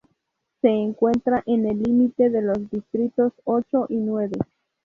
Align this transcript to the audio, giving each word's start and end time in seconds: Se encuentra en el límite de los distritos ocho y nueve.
Se 0.61 0.67
encuentra 0.67 1.43
en 1.45 1.67
el 1.67 1.83
límite 1.83 2.31
de 2.31 2.41
los 2.41 2.71
distritos 2.71 3.33
ocho 3.43 3.85
y 3.87 3.97
nueve. 3.97 4.39